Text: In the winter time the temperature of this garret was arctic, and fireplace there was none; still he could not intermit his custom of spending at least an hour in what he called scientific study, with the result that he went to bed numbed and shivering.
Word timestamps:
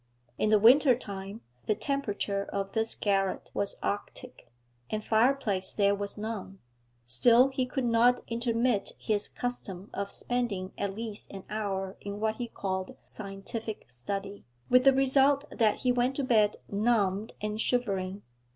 In 0.39 0.49
the 0.49 0.57
winter 0.57 0.95
time 0.97 1.41
the 1.67 1.75
temperature 1.75 2.45
of 2.45 2.71
this 2.71 2.95
garret 2.95 3.51
was 3.53 3.77
arctic, 3.83 4.51
and 4.89 5.03
fireplace 5.03 5.73
there 5.75 5.93
was 5.93 6.17
none; 6.17 6.57
still 7.05 7.49
he 7.49 7.67
could 7.67 7.85
not 7.85 8.23
intermit 8.25 8.93
his 8.97 9.27
custom 9.27 9.91
of 9.93 10.09
spending 10.09 10.71
at 10.75 10.95
least 10.95 11.31
an 11.31 11.43
hour 11.51 11.97
in 12.01 12.19
what 12.19 12.37
he 12.37 12.47
called 12.47 12.97
scientific 13.05 13.91
study, 13.91 14.43
with 14.71 14.85
the 14.85 14.93
result 14.93 15.45
that 15.51 15.81
he 15.81 15.91
went 15.91 16.15
to 16.15 16.23
bed 16.23 16.57
numbed 16.67 17.33
and 17.39 17.61
shivering. 17.61 18.23